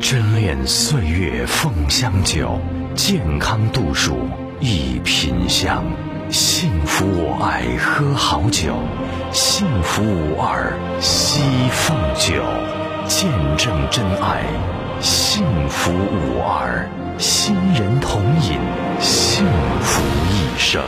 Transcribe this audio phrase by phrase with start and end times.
[0.00, 2.58] 珍恋岁月凤香酒，
[2.96, 5.84] 健康度数一品香，
[6.30, 8.74] 幸福我爱喝好酒，
[9.30, 12.42] 幸福五二西凤酒，
[13.06, 14.42] 见证真爱，
[15.00, 16.88] 幸福五二，
[17.18, 18.58] 新人同饮，
[19.00, 19.44] 幸
[19.82, 20.82] 福一生。